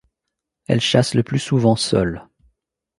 Elle 0.65 0.81
chasse 0.81 1.13
le 1.13 1.21
plus 1.21 1.37
souvent 1.37 1.75
seule. 1.75 2.27